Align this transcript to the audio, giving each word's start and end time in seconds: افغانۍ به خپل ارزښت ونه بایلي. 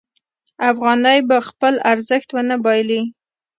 افغانۍ 0.71 1.19
به 1.29 1.37
خپل 1.49 1.73
ارزښت 1.91 2.29
ونه 2.31 2.55
بایلي. 2.63 3.01